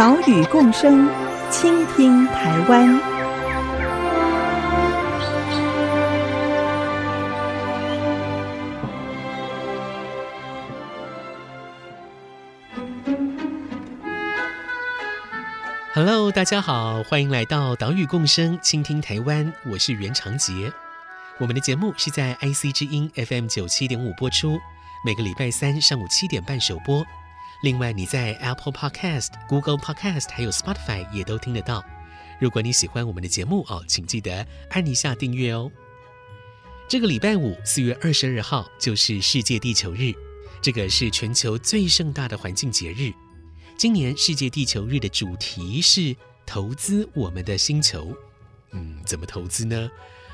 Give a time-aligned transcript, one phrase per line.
[0.00, 1.06] 岛屿共生，
[1.50, 2.98] 倾听台湾。
[15.92, 19.52] Hello，大家好，欢迎来到岛屿共生，倾听台湾。
[19.66, 20.72] 我是袁长杰。
[21.36, 24.58] 我们的节目是在 IC 之音 FM 九七点五播出，
[25.04, 27.04] 每个礼拜三上午七点半首播。
[27.62, 31.84] 另外，你在 Apple Podcast、Google Podcast 还有 Spotify 也都听得到。
[32.40, 35.70] 如果你喜欢我们的节目哦，请记得按一下订阅哦。
[36.88, 40.14] 这个礼拜五，四月二十二号就是世界地球日，
[40.62, 43.12] 这个是全球最盛大的环境节日。
[43.76, 48.16] 今年世界地球日的主题是投资我们的星球。
[48.72, 49.90] 嗯，怎么投资呢？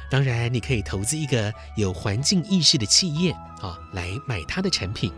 [0.09, 5.13] 当然，你可以投资一个有环境意识的企业啊、哦，来买它的产品。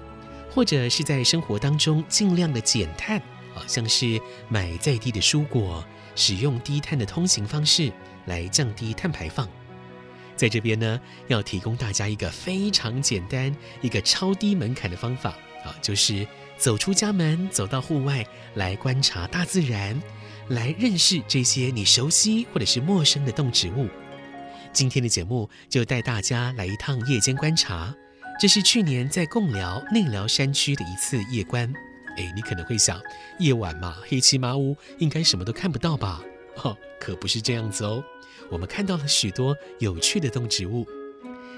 [0.59, 3.17] 或者是在生活当中尽量的减碳，
[3.55, 5.85] 啊，像是买在地的蔬果，
[6.17, 7.93] 使用低碳的通行方式
[8.27, 9.49] 来降低碳排放。
[10.35, 15.31] 在这边呢，要提供大家一个非常简单、一个超低门槛的方法
[15.65, 20.03] 啊，就是走出家门，走到户外来观察大自然，
[20.49, 23.87] 来认识这些你熟悉或者是陌生的动植物。
[24.73, 27.95] 今天的节目就带大家来一趟夜间观察。
[28.41, 31.73] 这是去年在贡寮内寮山区的一次夜观，
[32.17, 33.01] 哎，你可能会想，
[33.41, 36.23] 夜晚嘛，黑漆麻乌，应该什么都看不到吧？
[36.63, 38.03] 哦，可不是这样子哦，
[38.49, 40.87] 我们看到了许多有趣的动植物。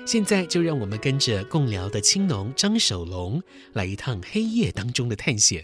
[0.06, 3.42] 现在就让我们跟着贡寮的青农张守龙
[3.74, 5.62] 来一趟黑夜当中的探险。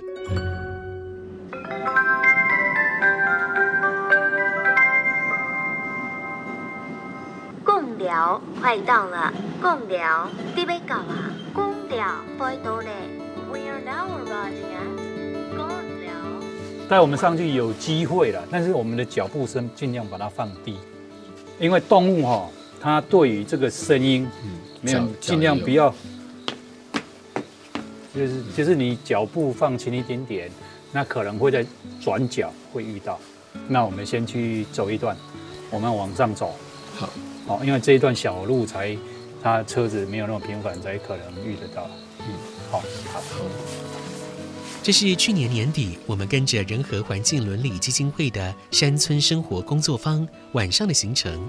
[8.61, 11.31] 快到了，贡寮，你要到啊？
[11.53, 12.07] 贡寮，
[12.39, 12.89] 快到嘞
[13.53, 15.69] ！We are now arriving at 贡
[16.01, 16.13] 寮。
[16.89, 20.79] 带我们上去有机会了，但是我们的脚步声尽量把它放低，
[21.59, 22.49] 因为动物哈，
[22.81, 24.51] 它对于这个声音，嗯，
[24.81, 25.95] 没有尽量不要，
[28.15, 30.51] 就是就是你脚步放轻一点点，
[30.91, 31.65] 那可能会在
[32.01, 33.21] 转角会遇到。
[33.69, 35.15] 那我们先去走一段，
[35.71, 36.57] 我们往上走。
[36.97, 37.11] 好。
[37.47, 38.97] 哦，因为这一段小路才，
[39.43, 41.89] 它车子没有那么频繁，才可能遇得到。
[42.21, 42.35] 嗯，
[42.71, 42.81] 好，
[43.13, 43.23] 好。
[44.83, 51.49] 这是去年年底，我们跟着仁和环境伦理基金会的山村生活工作坊晚上的行程，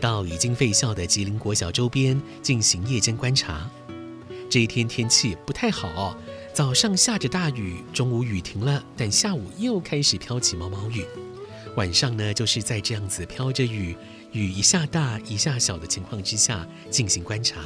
[0.00, 3.68] 到已经废校的吉林国小周边进行夜间观察。
[4.48, 6.16] 这一天天气不太好，
[6.52, 11.04] 早上下着大雨，中午雨停了，但下午又开始飘起毛毛雨。
[11.76, 13.96] 晚上呢，就是在这样子飘着雨。
[14.32, 17.60] 雨一下大一下小的情况之下进行观察。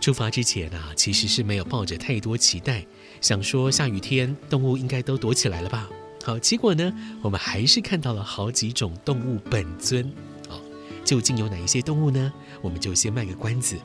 [0.00, 2.84] 出发之前啊，其实是没有抱着太多期待，
[3.20, 5.88] 想说下雨天动物应该都躲起来了吧。
[6.22, 6.92] 好，结果呢，
[7.22, 10.12] 我们还是看到了好几种动物本尊。
[10.48, 10.60] 好，
[11.04, 12.32] 究竟有哪一些动物呢？
[12.60, 13.78] 我们就先卖个关子。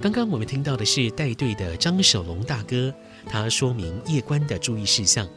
[0.00, 2.92] 刚刚我们听到的是带队的张守龙大哥，
[3.26, 5.28] 他说明夜观的注意事项。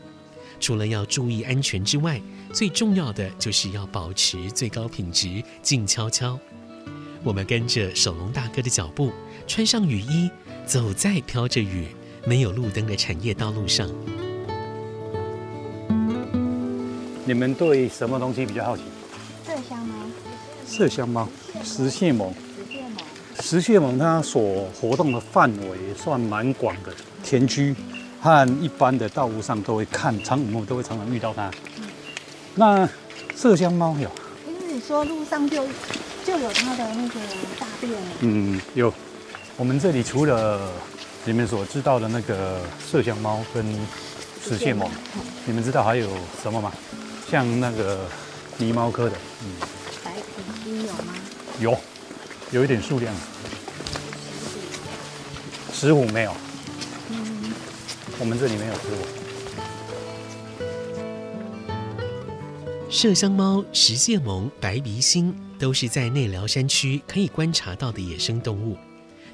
[0.65, 2.19] 除了要注意安全之外，
[2.51, 6.39] 最重要的就是要保持最高品质，静悄悄。
[7.23, 9.11] 我们跟着守龙大哥的脚步，
[9.45, 10.27] 穿上雨衣，
[10.65, 11.89] 走在飘着雨、
[12.25, 13.87] 没有路灯的产业道路上。
[17.25, 18.81] 你们对什么东西比较好奇？
[19.47, 19.93] 麝香猫。
[20.67, 21.29] 麝香猫，
[21.63, 22.31] 石蟹獴。
[23.39, 26.91] 石蟹獴它所活动的范围算蛮广的，
[27.23, 27.75] 田区。
[28.25, 31.47] 和一般的道路上都会看，常我们都会常常遇到它。
[31.77, 31.83] 嗯、
[32.55, 32.89] 那
[33.37, 34.09] 麝香猫有？
[34.47, 35.63] 因为你说路上就
[36.25, 37.19] 就有它的那个
[37.59, 37.93] 大便。
[38.21, 38.91] 嗯，有。
[39.57, 40.59] 我们这里除了
[41.23, 42.61] 你们所知道的那个
[42.91, 43.63] 麝香猫跟
[44.43, 44.89] 石蟹猫，
[45.45, 46.09] 你们知道还有
[46.41, 46.71] 什么吗？
[47.29, 47.99] 像那个
[48.59, 49.51] 狸猫科的，嗯，
[50.03, 51.13] 白鼻心有吗？
[51.59, 51.77] 有，
[52.49, 53.13] 有一点数量。
[55.71, 56.33] 石虎没有。
[58.19, 58.97] 我们这里没有吃过。
[62.89, 68.77] 麝香猫、石蟹獴、白鼻心都是在内寮山区可以观察到的野生动物，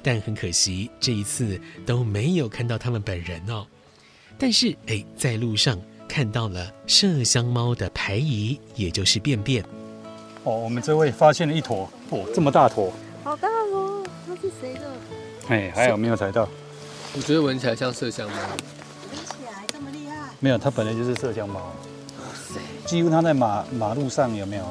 [0.02, 3.64] 但很可惜这一次都没有看到它们本人哦。
[4.36, 9.62] 但是哎，在路上看到了麝香猫的排遗，也就是便便。
[10.42, 12.92] 哦，我们这位发现了一坨，哦，这么大坨，
[13.22, 14.90] 好大哦，它是谁的？
[15.48, 16.48] 哎，还有没有踩到？
[17.14, 18.36] 我觉得闻起来像麝香猫。
[18.36, 20.30] 闻起来这么厉害？
[20.40, 21.60] 没有，它本来就是麝香猫。
[21.60, 22.58] 哇塞！
[22.86, 24.64] 几乎它在马马路上有没有？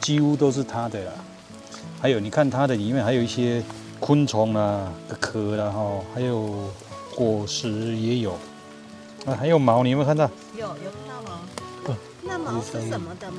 [0.00, 1.12] 几乎都是它的啦。
[2.00, 3.62] 还有，你看它的里面还有一些
[4.00, 6.70] 昆虫啊、壳啦哈，还有
[7.14, 8.32] 果实也有。
[9.24, 10.28] 啊，还有毛，你有没有看到？
[10.54, 11.40] 有，有看到毛。
[11.88, 13.38] 嗯，那毛是什么的毛？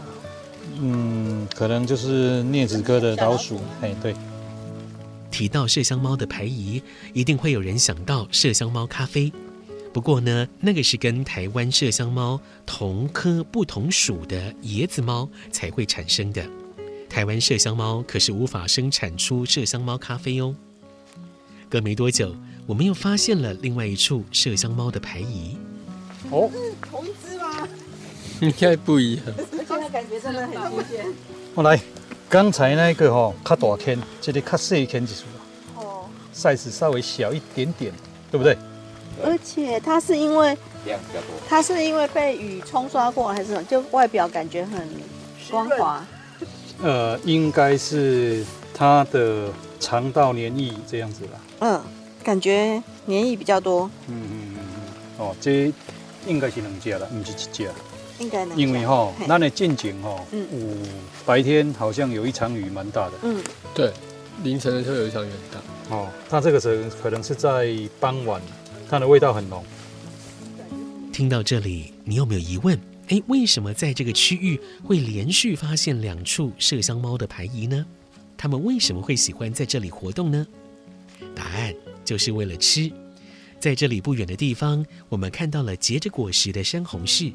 [0.80, 3.60] 嗯，可能就是镊子哥的老鼠。
[3.82, 4.16] 哎，对。
[5.34, 6.80] 提到麝香猫的排遗，
[7.12, 9.34] 一定会有人想到麝香猫咖啡。
[9.92, 16.48] 不过呢，那个是跟台湾麝香猫同科不同属的椰子猫才会产生的。
[17.10, 20.56] 台湾麝香猫可是无法生产出麝香猫咖啡哦。
[21.68, 22.36] 隔没多久，
[22.68, 25.58] 我们又发现了另外一处麝香猫的排遗。
[26.30, 27.68] 哦，是同一只吗？
[28.40, 29.26] 应该不一样。
[29.68, 31.06] 现在感觉真的很新鲜。
[31.56, 31.82] 我来，
[32.34, 35.24] 刚才那个吼较大颗，这里较细颗就是
[35.76, 37.94] 哦，size 稍微小一点点，
[38.32, 38.58] 对不对？
[39.24, 40.48] 而且它是因为
[40.84, 43.64] 量比较多，它是因为被雨冲刷过，还是什么？
[43.66, 44.90] 就外表感觉很
[45.52, 46.04] 光滑。
[46.82, 48.44] 呃，应该是
[48.74, 49.50] 它的
[49.80, 51.40] 肠道黏液这样子吧。
[51.60, 51.80] 嗯，
[52.24, 53.88] 感觉黏液比较多。
[54.08, 55.26] 嗯嗯嗯嗯。
[55.28, 55.72] 哦，这
[56.26, 57.70] 应该是两只了，不是一只。
[58.20, 58.58] 应该能。
[58.58, 60.84] 因为哈，那的近景哈，嗯，
[61.26, 63.14] 白天好像有一场雨蛮大的。
[63.24, 63.44] 嗯，
[63.74, 63.92] 对，
[64.44, 65.96] 凌晨的时候有一场雨很大。
[65.96, 68.42] 哦，那这个时候可能是在傍晚，
[68.90, 69.64] 它的味道很浓。
[71.12, 72.80] 听到这里，你有没有疑问？
[73.10, 77.86] 哎，为什么在这个区域会连续发现两处麝香猫的排遗呢？
[78.38, 80.48] 它们为什么会喜欢在这里活动呢？
[81.36, 81.74] 答案
[82.06, 82.92] 就是为了吃。
[83.60, 87.34] 在这里不远的地方，我们看到了结着果实的山红柿。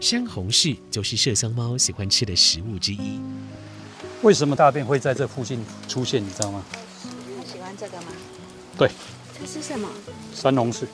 [0.00, 3.18] 山红柿就是麝香猫喜欢吃的食物之一。
[4.22, 6.22] 为什么大便会在这附近出现？
[6.22, 6.62] 你知道吗？
[7.02, 8.08] 他喜欢这个吗？
[8.76, 8.90] 对。
[9.38, 9.88] 这是什么？
[10.34, 10.84] 山红柿。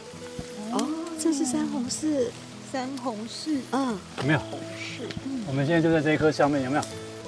[0.73, 0.89] 哦，
[1.21, 2.29] 这是山红柿。
[2.71, 3.59] 山红柿。
[3.73, 3.99] 嗯。
[4.19, 4.39] 有没有？
[4.79, 5.09] 是。
[5.47, 6.83] 我们现在就在这一棵下面，有没有？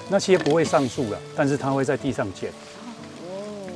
[0.09, 2.51] 那些不会上树了，但是它会在地上捡。
[3.23, 3.69] 哦。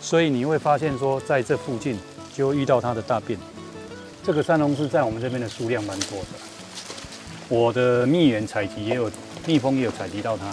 [0.00, 1.98] 所以你会发现说，在这附近
[2.34, 3.38] 就会遇到它的大便。
[4.22, 6.26] 这个山红柿在我们这边的数量蛮多的。
[7.48, 9.10] 我的蜜源采集也有，
[9.46, 10.46] 蜜蜂也有采集到它。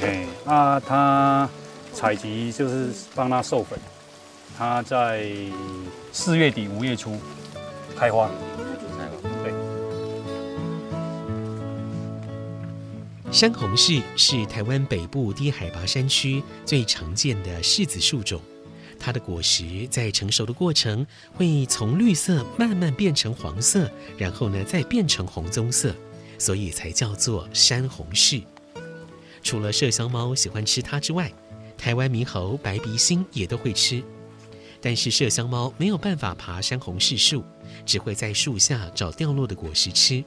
[0.00, 1.48] 嘿，那它
[1.92, 3.78] 采集就是帮它授粉，
[4.56, 5.26] 它在
[6.12, 7.18] 四月底五月初
[7.96, 8.30] 开花。
[9.44, 9.52] 对。
[13.30, 18.40] 山红柿是台湾北部低海拔山区最常见的柿子树种。
[19.04, 21.04] 它的果实在成熟的过程
[21.34, 25.92] 会从绿色慢慢变成黄色，然后呢再变成红棕色，
[26.38, 28.44] 所以才叫做山红柿。
[29.42, 31.32] 除了麝香猫喜欢吃它之外，
[31.76, 34.00] 台湾猕猴、白鼻星也都会吃。
[34.80, 37.44] 但是麝香猫没有办法爬山红柿树，
[37.84, 40.22] 只会在树下找掉落的果实吃。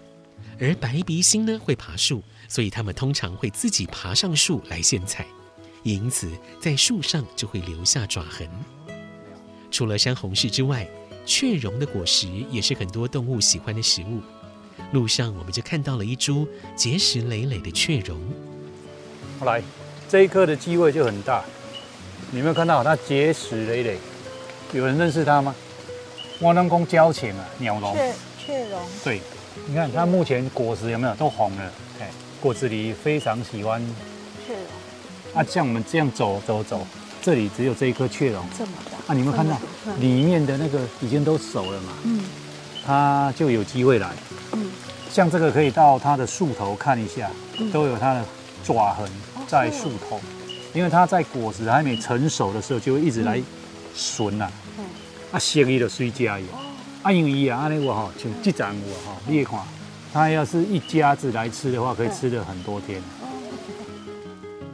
[0.60, 5.06] 而白鼻星呢会爬树，所以它们通常会自己爬上树来献
[5.86, 5.92] 采。
[5.92, 6.30] 因此，
[6.60, 8.50] 在树上就会留下爪痕。
[9.70, 10.88] 除了山红柿之外，
[11.26, 14.22] 雀榕的果实也是很多动物喜欢的食物。
[14.92, 18.20] 路上我们就看到了一株结实累累的雀榕。
[19.44, 19.62] 来，
[20.10, 21.44] 这一棵的机会就很大。
[22.32, 23.98] 你有没有看到它结实累累？
[24.74, 25.56] 有人认识它吗？
[26.40, 27.94] 我能公交情啊，鸟榕。
[27.94, 28.82] 雀雀榕。
[29.04, 29.22] 对，
[29.68, 31.72] 你看它目前果实有没有都红了？
[32.02, 32.12] 哎，
[32.42, 33.82] 果子狸非常喜欢
[34.46, 34.64] 雀榕。
[35.36, 36.88] 啊，像我们这样走走走，
[37.22, 39.14] 这里只有这一棵雀榕，这么大啊！
[39.14, 39.60] 你们看到
[40.00, 41.92] 里面的那个已经都熟了嘛？
[42.06, 42.24] 嗯，
[42.86, 44.14] 它就有机会来。
[44.54, 44.72] 嗯，
[45.12, 47.30] 像这个可以到它的树头看一下，
[47.74, 48.24] 都有它的
[48.64, 49.06] 爪痕
[49.46, 50.22] 在树头，
[50.74, 53.42] 因为它在果实还没成熟的时候就会一直来
[53.94, 54.50] 寻呐。
[54.78, 54.86] 嗯，
[55.34, 56.46] 啊，生意就随家有。
[57.04, 59.60] 啊，因为啊，安尼我哈，像这盏我哈，你看，
[60.14, 63.02] 它要是一家子来吃的话，可以吃的很多天。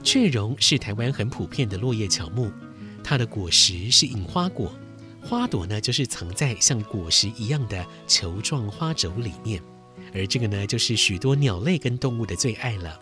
[0.04, 2.52] 雀榕是台湾很普遍的落叶乔木，
[3.04, 4.74] 它的果实是隐花果，
[5.24, 9.62] 花朵呢就是藏在像果实一样的球状花轴里面，
[10.14, 13.00] 而这个呢就是许多鸟类跟动物的最爱了。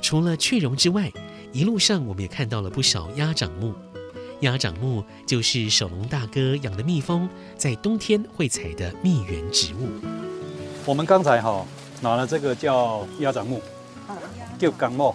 [0.00, 1.12] 除了雀榕之外，
[1.52, 3.74] 一路上我们也看到了不少鸭掌木，
[4.40, 9.88] 鸭掌木就是守龙大哥养的蜜蜂在冬天会采的蜜源植物。
[10.86, 11.66] 我们刚才哈
[12.00, 13.60] 拿了这个叫鸭掌木，
[14.58, 15.14] 叫钢木。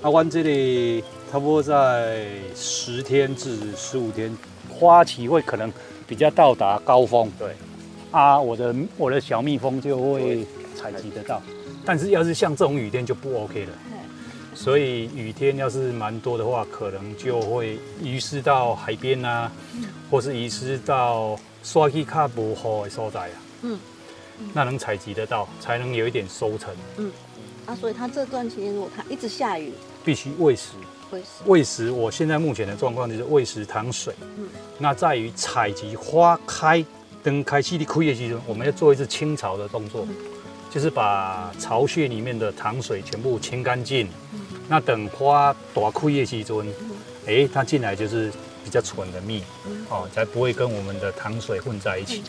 [0.00, 4.36] 阿湾这里差不多在十天至十五天，
[4.70, 5.72] 花期会可能
[6.06, 7.30] 比较到达高峰。
[7.36, 7.52] 对，
[8.12, 11.42] 啊，我的我的小蜜蜂就会采集得到。
[11.84, 13.72] 但是要是像这种雨天就不 OK 了。
[14.54, 19.50] 所以雨天要是蛮多的话，可能就会遗失到海边啊，
[20.10, 23.34] 或是遗失到刷去卡不好的所在啊。
[23.62, 23.78] 嗯，
[24.52, 26.74] 那能采集得到，才能有一点收成。
[26.96, 27.10] 嗯，
[27.68, 29.70] 啊，所以它这段期间如果它一直下雨，
[30.02, 30.70] 必须喂食。
[31.10, 31.26] 喂食。
[31.44, 34.14] 喂食，我现在目前的状况就是喂食糖水。
[34.38, 34.48] 嗯，
[34.78, 36.82] 那在于采集花开
[37.22, 40.06] 灯开气的枯叶期中，我们要做一次清巢的动作，
[40.70, 44.08] 就是把巢穴里面的糖水全部清干净。
[44.66, 46.66] 那等花大枯叶期中，
[47.26, 48.32] 哎、欸，它进来就是
[48.64, 49.42] 比较纯的蜜，
[49.90, 52.22] 哦，才不会跟我们的糖水混在一起。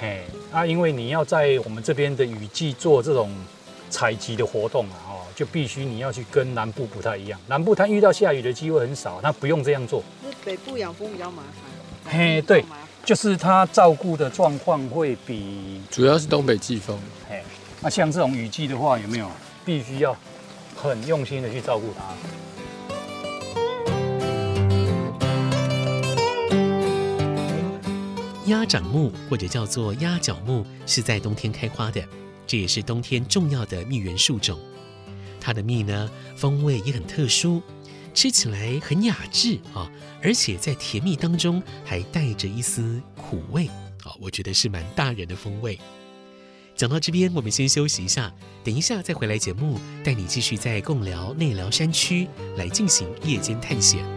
[0.00, 3.32] 嘿，啊，因为你要在我们这边的雨季做这种
[3.90, 7.40] 采集的活动啊，哦，就必须你要去跟南部不太一样。
[7.46, 10.02] 南部它遇到下雨的机会很少，它不用这样做。
[10.44, 11.42] 北部养蜂比较麻
[12.04, 12.18] 烦。
[12.18, 12.64] 嘿，对，
[13.04, 16.98] 就是它照顾的状况会比主要是东北季风。
[17.28, 17.42] 嘿，
[17.80, 19.30] 那像这种雨季的话，有没有
[19.64, 20.16] 必须要？
[20.78, 22.04] 很用心的去照顾它。
[28.44, 32.00] 鸭掌木或者叫做鸭脚木是在冬天开花的，
[32.46, 34.58] 这也是冬天重要的蜜源树种。
[35.40, 37.62] 它的蜜呢，风味也很特殊，
[38.14, 39.90] 吃起来很雅致啊，
[40.22, 43.66] 而且在甜蜜当中还带着一丝苦味
[44.04, 45.78] 啊，我觉得是蛮大人的风味。
[46.74, 48.32] 讲到这边，我们先休息一下，
[48.64, 54.15] 等一下再回来节目，带你继续在贡寮内寮山区来进行夜间探险。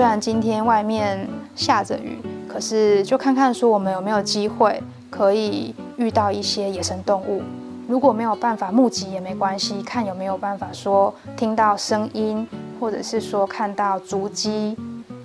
[0.00, 2.16] 虽然今天外面下着雨，
[2.48, 7.42] 可是就看看说我们有没有机会可以遇到一些野生动物。
[7.86, 12.48] 如果没有办法目击也没关系，看有没有办法说听到声音，
[12.80, 14.74] 或者是说看到足迹，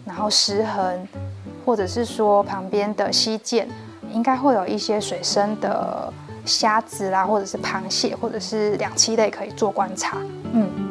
[0.04, 1.08] 然后石痕，
[1.66, 3.66] 或者是说旁边的溪涧，
[4.12, 6.12] 应该会有一些水生的
[6.44, 10.18] 虾子啦，或者是螃蟹，或者是两栖类可以做观察。
[10.52, 10.85] 嗯。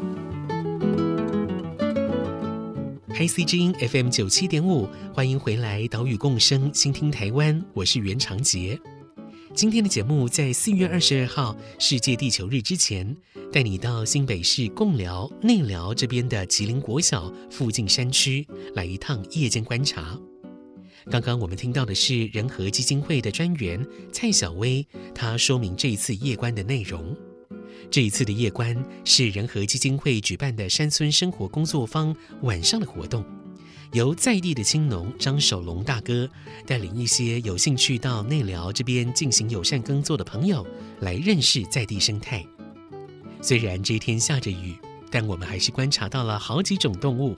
[3.14, 8.76] IC 之音 FM 九七点五，欢迎回来，岛屿共生，倾听台湾，我是袁长杰。
[9.54, 13.16] 今天的节目在四月二十二号世界地球日之前，
[13.52, 18.44] 带你到新北市贡寮内寮这边的吉林国小附近山区
[18.74, 20.18] 来一趟夜间观察。
[21.08, 27.16] 刚刚我们听到的是仁和基金会的专员蔡小薇，她说明这一次夜观的内容。
[27.90, 33.24] 这一次的夜观是仁和基金会举办的山村生活工作坊晚上的活动，
[33.92, 36.28] 由在地的青农张守龙大哥
[36.66, 40.66] 带领一些有兴趣到内寮这边进行友善耕作的朋友
[41.00, 42.44] 来认识在地生态。
[43.40, 44.74] 虽然这一天下着雨，
[45.10, 47.36] 但我们还是观察到了好几种动物。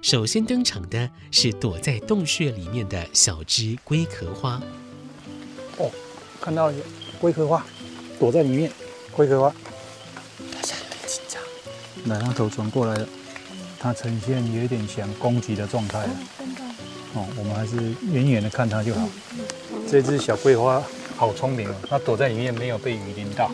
[0.00, 4.62] 首先登场的是躲在洞穴里面的小只龟壳花。
[5.78, 5.90] 哦，
[6.40, 6.72] 看到
[7.20, 7.66] 龟壳花
[8.20, 8.70] 躲在里面，
[9.10, 9.52] 龟壳花。
[12.06, 13.08] 来，它头转过来了，
[13.78, 16.10] 它呈现有一点想攻击的状态了。
[17.14, 17.76] 哦，我们还是
[18.12, 19.08] 远远的看它就好。
[19.90, 20.82] 这只小桂花
[21.16, 23.50] 好聪明哦，它躲在里面没有被雨淋到。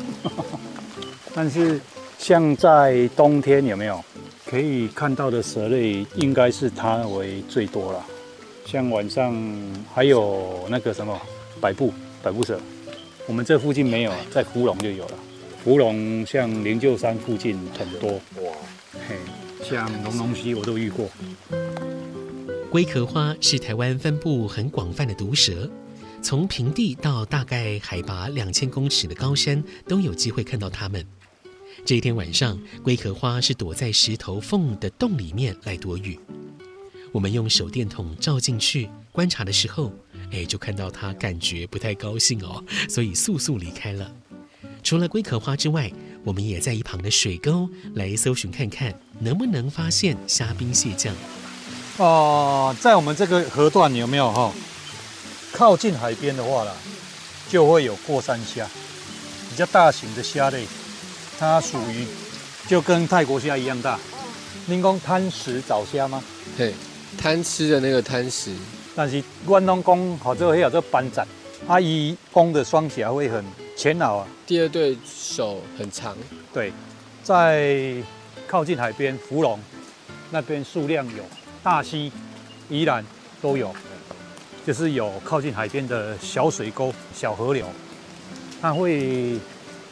[1.35, 1.81] 但是
[2.19, 4.05] 像在冬天有没有
[4.47, 8.05] 可以看到的蛇类，应该是它为最多了。
[8.67, 9.35] 像晚上
[9.93, 11.21] 还有那个什么
[11.61, 12.59] 百步百步蛇，
[13.27, 15.15] 我们这附近没有，在芙蓉就有了。
[15.65, 18.55] 福隆像灵鹫山附近很多哇，
[19.09, 19.17] 嘿，
[19.65, 21.09] 像龙龙溪我都遇过。
[22.71, 25.71] 龟壳花是台湾分布很广泛的毒蛇，
[26.23, 31.03] 从平地到大概海拔两千公尺的高山都有机会看到它们。
[31.87, 36.21] 这一天晚上，龟壳花是躲在石头缝的洞里面来躲雨。
[37.11, 39.91] 我们用手电筒照进去观察的时候，
[40.31, 44.15] 哎，就看到它感觉不太高兴哦，所以速速离开了。
[44.85, 45.91] 除了龟壳花之外，
[46.23, 51.13] 我们也在一旁的水沟来搜寻看看，能不能发现虾兵蟹将。
[51.97, 54.53] 哦、呃，在我们这个河段有没有哈？
[55.53, 56.73] 靠近海边的话啦，
[57.49, 58.69] 就会有过山虾，
[59.49, 60.67] 比较大型的虾类，
[61.39, 62.07] 它属于
[62.69, 63.99] 就跟泰国虾一样大。
[64.67, 66.23] 您讲贪食找虾吗？
[66.59, 66.75] 对，
[67.17, 68.51] 贪吃的那个贪食。
[68.95, 71.27] 但是关东公好这个有这个斑斩，
[71.69, 73.43] 阿姨公的双颊会很。
[73.77, 76.17] 前脑啊，第二对手很长，
[76.53, 76.73] 对，
[77.23, 78.03] 在。
[78.47, 79.59] 靠近海边，芙蓉
[80.31, 81.25] 那边数量有，
[81.63, 82.13] 大溪、
[82.69, 83.05] 宜兰
[83.41, 83.75] 都有，
[84.65, 87.67] 就是有靠近海边的小水沟、小河流，
[88.61, 89.41] 它会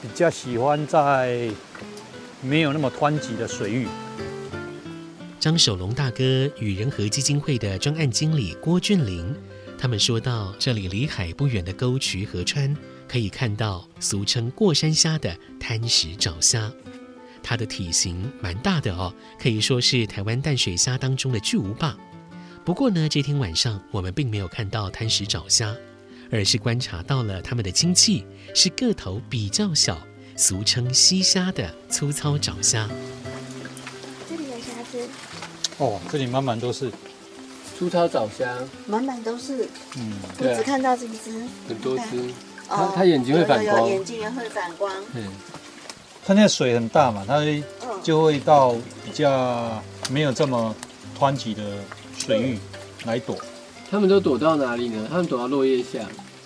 [0.00, 1.50] 比较喜欢在
[2.40, 3.88] 没有那么湍急的水域。
[5.40, 9.34] 张守龙大哥与仁和基金会的专案经理郭俊霖，
[9.76, 12.76] 他们说到，这里离海不远的沟渠河川，
[13.12, 16.73] 可以看到俗称过山虾的滩石沼虾。
[17.42, 21.95] 它的体型蛮大的哦，可以说是台湾淡水虾当中的巨无霸。
[22.64, 25.76] 不过呢，这天晚上我们并没有看到滩石沼虾，
[26.31, 30.00] 而是观察到了它们的亲戚，是个头比较小，
[30.35, 32.88] 俗称溪虾的粗糙沼虾。
[34.26, 35.07] 这里有虾子
[35.76, 36.90] 哦，这里满满都是
[37.78, 39.69] 粗糙沼虾，满满都是。
[39.99, 42.33] 嗯，我只看到这一只，很多只。
[42.74, 44.92] 它它眼睛会反光，眼睛也会反光。
[45.14, 45.24] 嗯，
[46.24, 47.40] 它那个水很大嘛，它
[48.02, 48.72] 就会到
[49.04, 50.74] 比较没有这么
[51.18, 51.62] 湍急的
[52.18, 52.58] 水域
[53.04, 53.36] 来躲。
[53.90, 55.06] 他们都躲到哪里呢？
[55.10, 56.00] 他们躲到落叶下。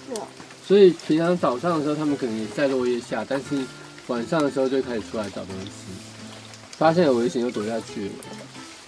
[0.08, 0.20] 是。
[0.66, 3.64] 所以平常早上的时候，他们可能也在落叶下，但是
[4.08, 5.70] 晚上的时候就开始出来找东西吃，
[6.76, 8.12] 发现有危险就躲下去了。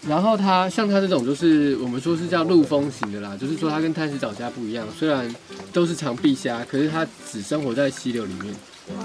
[0.09, 5.33] 然后它像它这种，就是我们说是叫陆丰型的啦，就是说它跟滩石沼虾不一样，虽然
[5.71, 8.55] 都是长臂虾，可是它只生活在溪流里面。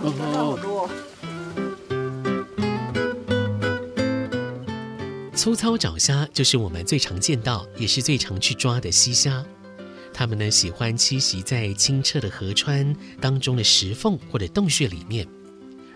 [0.02, 0.88] 哦，
[5.36, 9.44] 粗糙沼虾就是我们最常见到，也是最常去抓的溪虾。
[10.14, 15.28] 它们呢喜欢栖息在清澈的河川当中的石缝或者洞穴里面。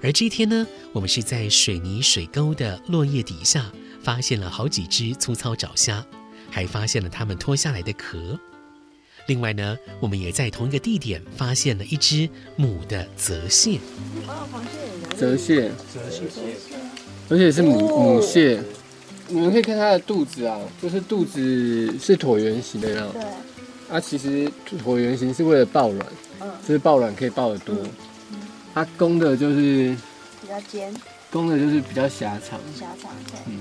[0.04, 3.72] 而这一天呢，我们是在水泥水沟的落叶底下。
[4.04, 6.06] 发现了好几只粗糙沼虾，
[6.50, 8.40] 还发现了它们脱下来的壳。
[9.28, 13.80] 另外呢，我们也在同一个地点发现了一只母的泽蟹。
[15.18, 16.24] 泽蟹，泽蟹，
[17.28, 18.64] 而且是母母蟹。
[19.28, 21.42] 你们可以看它的肚子啊，就是肚子
[22.00, 23.12] 是椭圆形的样。
[23.12, 23.22] 对。
[23.90, 26.08] 啊，其实椭圆形是为了抱卵，
[26.66, 27.76] 就是抱卵可以抱得多。
[28.74, 29.94] 它公的就是
[30.42, 30.94] 比较尖，
[31.30, 32.60] 公的就是比较狭长。
[32.74, 33.40] 狭长，对。
[33.48, 33.60] 嗯。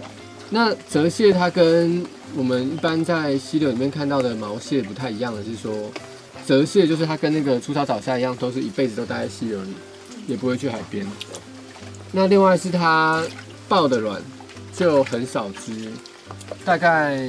[0.51, 2.05] 那泽蟹它跟
[2.37, 5.91] 我们一般在溪流里面看到的毛蟹不太一样的是说，
[6.45, 9.75] 泽蟹就是它跟那个粗糙藻虾一样，都是一辈子都待在溪流里，
[10.29, 11.07] 也不会去海边。
[12.13, 13.23] 那另外是它
[13.69, 14.23] 抱的卵
[14.73, 15.91] 就很少只，
[16.65, 17.29] 大概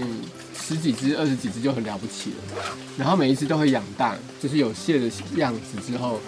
[0.55, 2.63] 十几只、二十几只就很了不起了。
[2.97, 6.19] 然后每一只都会养大，就是有蟹的样子之后，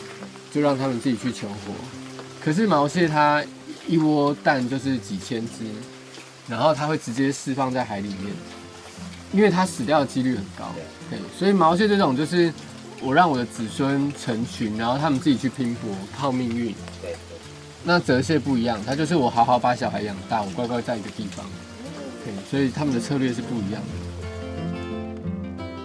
[0.52, 1.74] 就让它们自己去求活。
[2.44, 3.46] 可是毛蟹它
[3.88, 5.66] 一窝蛋就是几千只。
[6.50, 8.34] 然后它会直接释放在海里面，
[9.32, 10.74] 因为它死掉的几率很高。
[11.10, 12.52] 对，所以毛蟹这种就是
[13.02, 16.74] 我让我的子孙成群，然后他们自己去拼搏靠命运。
[17.02, 17.16] 对。
[17.82, 21.46] 那泽蟹不一样，它就是我好好把小孩养大，我乖乖在一个地方。
[22.26, 23.88] 对，所以他们的策略是不一样的。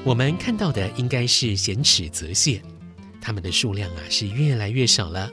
[0.05, 2.61] 我们看到的应该是咸齿泽蟹，
[3.21, 5.31] 它们的数量啊是越来越少了，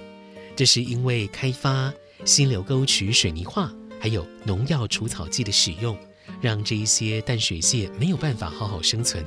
[0.55, 1.91] 这是因为开发
[2.25, 3.71] 溪流沟渠水泥化。
[4.01, 5.95] 还有农药除草剂的使用，
[6.41, 9.23] 让这一些淡水蟹没有办法好好生存。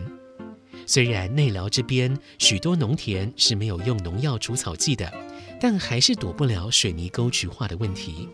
[0.84, 5.10] 虽然内寮这边许多农田是没有用农药除草剂的，
[5.60, 8.28] 但还是躲不了水泥沟渠化的问题。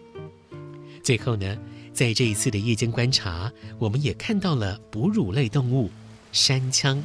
[1.02, 1.58] 最后呢，
[1.92, 5.90] 在这一次的夜间观察，我们也看到了哺乳类动物
[6.32, 7.02] 山羌。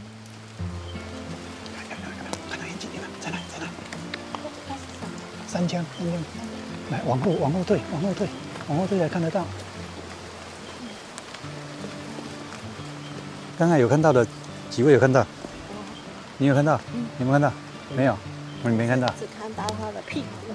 [2.50, 3.70] 看到眼睛了，再来再来，
[5.46, 5.86] 山羌，山羌，
[6.90, 8.30] 来往后往后退，往后退。
[8.68, 9.46] 往后退才看得到。
[13.58, 14.26] 刚才有看到的
[14.70, 15.26] 几位有看到？
[16.38, 16.76] 你有看到？
[16.94, 17.54] 嗯、你有没有看到？
[17.96, 18.18] 没有，
[18.64, 19.08] 我没看到。
[19.20, 20.54] 只看到它的屁股。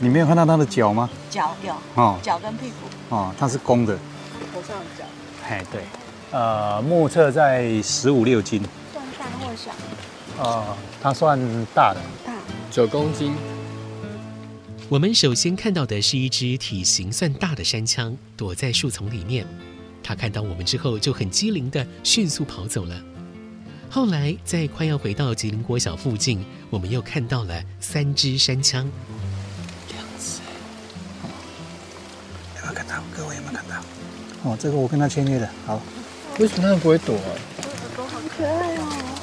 [0.00, 1.08] 你没有看到它的脚吗？
[1.30, 1.74] 脚有。
[1.94, 2.18] 哦。
[2.22, 3.14] 脚跟屁股。
[3.14, 3.96] 哦，它是公的。
[4.52, 5.04] 头上的脚。
[5.48, 5.82] 哎，对。
[6.32, 8.62] 呃，目测在十五六斤。
[8.92, 9.70] 算大或小？
[10.42, 11.38] 呃，它算
[11.74, 12.00] 大的。
[12.26, 12.32] 大。
[12.70, 13.34] 九公斤。
[14.88, 19.44] 我们首先看到的是一只体型算大的山羌，躲在树丛里面。
[20.00, 23.02] 它看到我们之后就很机灵的迅速跑走了。
[23.90, 28.74] 后来在快要回到吉林国小附近，我们又看到了三只山羌。
[29.88, 30.38] 两只。
[32.54, 33.02] 有没有看到？
[33.16, 33.82] 各位有没有看到？
[34.44, 35.50] 哦，这个我跟他签约的。
[35.66, 35.82] 好。
[36.38, 37.30] 为什么它们不会躲啊？
[37.96, 39.16] 躲好可爱哦。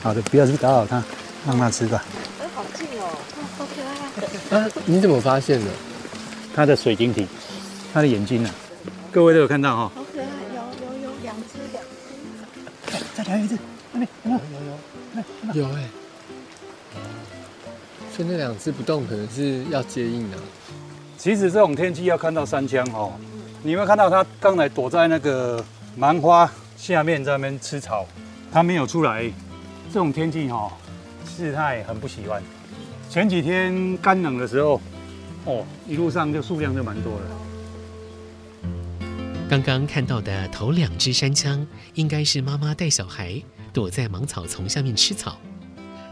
[0.00, 1.04] 好的，不要去打扰它，
[1.46, 2.02] 让它吃吧。
[4.52, 4.68] 啊！
[4.84, 5.66] 你怎么发现的？
[6.54, 7.26] 它的水晶体，
[7.94, 8.54] 它的眼睛呢、啊？
[9.10, 9.90] 各位都有看到哈、哦？
[9.94, 11.82] 好可爱，有有有两只两
[12.86, 13.56] 只，再来一只，
[13.92, 14.38] 那边有有
[15.54, 15.88] 有有哎！
[18.14, 20.36] 所以那两只不动，可能是要接应的。
[21.16, 23.12] 其实这种天气要看到山羌哦，
[23.62, 25.64] 你有没有看到它刚才躲在那个
[25.96, 28.06] 芒花下面，在那边吃草？
[28.52, 29.32] 它没有出来。
[29.88, 30.70] 这种天气哈，
[31.24, 32.42] 其实它也很不喜欢。
[33.12, 34.80] 前几天干冷的时候，
[35.44, 37.26] 哦，一路上就数量就蛮多的。
[39.50, 43.38] 刚刚看到的头两只山羌，应该是妈妈带小孩
[43.70, 45.38] 躲在芒草丛下面吃草，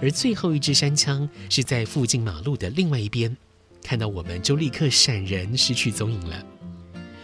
[0.03, 3.35] 而最后一只山羌是在附近马路的另外一边，
[3.83, 6.45] 看到我们就立刻闪人，失去踪影了。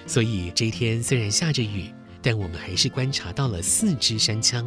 [0.06, 1.90] 所以这一天虽然下着雨，
[2.22, 4.64] 但我们还是观察到了四只山羌。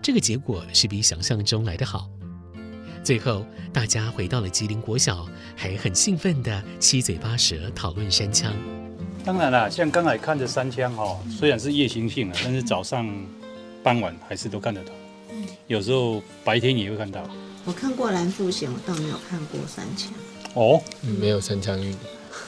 [0.00, 2.08] 这个结果是比想象中来得好。
[3.06, 8.50] 最后，大家回到了吉林国小，还很兴奋地七嘴八舌讨论山羌。
[9.24, 13.08] 当然了，像刚才看的山羌哦，虽然是夜行性的，但是早上、
[13.80, 14.90] 傍晚还是都看得到。
[15.68, 17.22] 有时候白天也会看到。
[17.64, 20.08] 我看过蓝腹鷴，我倒没有看过山羌。
[20.54, 20.82] 哦，
[21.20, 21.96] 没有山羌运。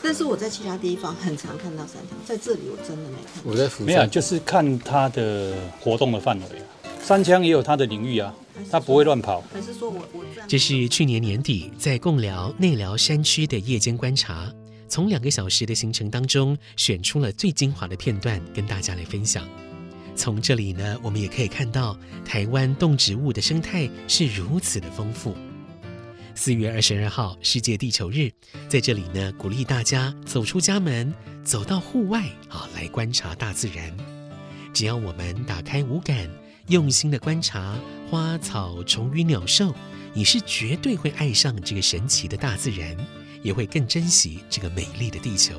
[0.02, 3.52] 但是我在其他地方很常看到山羌，在这里我真的没看过。
[3.52, 6.66] 我在福没有，就是看它的活动的范围啊。
[7.08, 8.34] 山羌也有它的领域啊，
[8.70, 9.42] 它不会乱跑。
[9.50, 14.52] 还是说我我这是去年年底在贡寮内寮山区的夜间观察，
[14.88, 19.48] 从两个小时的行程当中选出了最精华的片段跟大家来分享。
[20.14, 25.34] 从这里呢，我们也可以看到台湾动植物的生态是如此的丰富。
[26.34, 28.30] 四月二十二号世界地球日，
[28.68, 33.96] 在这里呢，鼓励大家走出家门，走到户外啊，来观察大自然。
[34.74, 36.28] 只要我们打开五感，
[36.68, 37.74] 用心的观察
[38.10, 39.74] 花草虫鱼鸟兽，
[40.12, 42.96] 你是绝对会爱上这个神奇的大自然，
[43.42, 45.54] 也会更珍惜这个美丽的地球。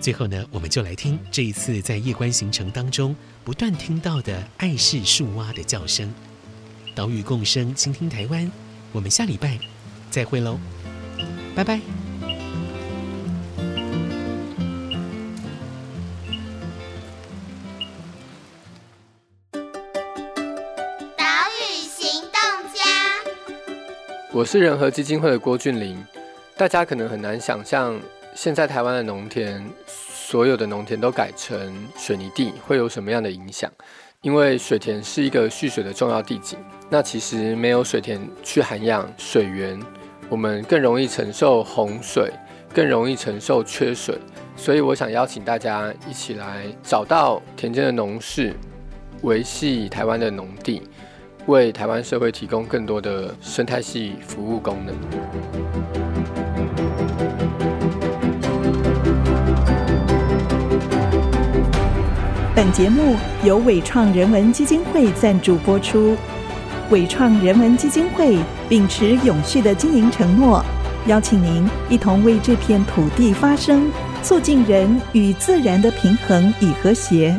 [0.00, 6.12] 最后呢，我们就来听这一次在夜观行程当中不断听到的爱氏树蛙的叫声。
[6.94, 8.50] 岛屿共生，倾听台湾。
[8.92, 9.58] 我们下礼拜。
[10.08, 10.58] 再会喽，
[11.54, 11.95] 拜拜。
[24.36, 25.96] 我是人和基金会的郭俊霖。
[26.58, 27.98] 大家可能很难想象，
[28.34, 33.72] 现在台湾的农田，所有的农田都改成水泥地，会有什么样的影响？
[34.20, 36.58] 因为水田是一个蓄水的重要地景。
[36.90, 39.80] 那其实没有水田去涵养水源。
[40.28, 42.30] 我们更容易承受洪水，
[42.74, 44.18] 更容易承受缺水，
[44.54, 48.54] 所以我想邀请大家一起来找到田间的农事，
[49.22, 50.82] 维系台湾的农地，
[51.46, 54.94] 为台湾社会提供更多的生态系服务功能。
[62.52, 66.16] 本节目由伟创人文基金会赞助播出。
[66.90, 68.36] 伟创人文基金会
[68.68, 70.64] 秉持永续的经营承诺，
[71.06, 73.88] 邀请您一同为这片土地发声，
[74.20, 77.36] 促进人与自然的平衡与和谐。